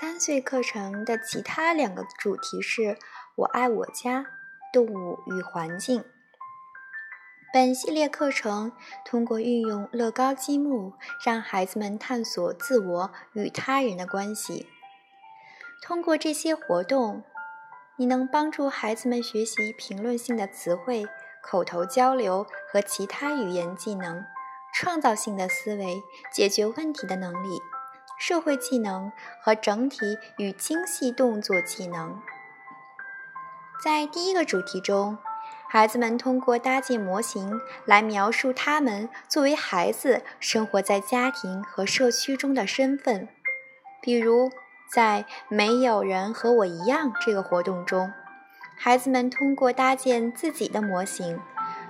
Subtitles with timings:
[0.00, 2.96] 三岁课程的其他两个主题是
[3.36, 4.24] “我爱我家”、
[4.72, 6.02] “动物与环境”。
[7.52, 8.72] 本系列课程
[9.04, 14.66] 通过运用乐高积木，让孩子们探索自我与他人的关系。
[15.82, 17.22] 通过这些活动，
[17.96, 21.06] 你能帮助孩子们学习评论性的词汇、
[21.42, 24.24] 口头交流和其他语言技能、
[24.74, 26.02] 创造性的思维、
[26.32, 27.60] 解决问题的能力、
[28.24, 32.22] 社会技能和整体与精细动作技能。
[33.82, 35.18] 在第一个主题中，
[35.68, 43.26] 孩子们通过搭建模型来描述他们作为孩子生活在家庭和社区中的身份，
[44.00, 44.52] 比如。
[44.94, 48.12] 在“没有人和我一样”这个活动中，
[48.76, 51.40] 孩子们通过搭建自己的模型，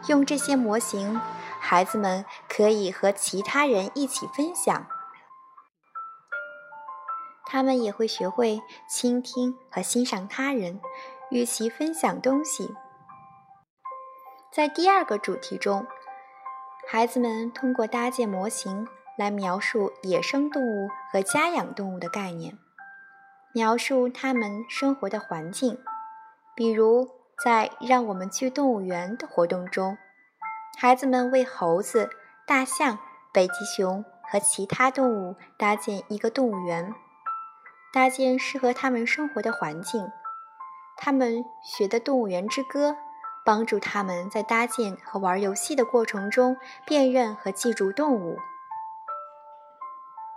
[0.07, 1.21] 用这些模型，
[1.59, 4.87] 孩子们可以和其他人一起分享。
[7.53, 10.81] 他们也会学会倾听和欣赏他人，
[11.31, 12.75] 与其分享东西。
[14.51, 15.87] 在第二个主题中，
[16.89, 22.57] 孩子们通过搭建模型来描述野生动物和家养动物的概念。
[23.53, 25.79] 描述他们生活的环境，
[26.57, 27.07] 比如
[27.45, 29.99] 在“让我们去动物园”的活动中，
[30.79, 32.09] 孩子们为猴子、
[32.47, 32.99] 大象、
[33.31, 36.95] 北极熊和其他动物搭建一个动物园，
[37.93, 40.11] 搭建适合他们生活的环境。
[40.97, 42.97] 他们学的动物园之歌，
[43.45, 48.39] 帮助他们在搭建和玩游戏的过程中辨认和记住动物。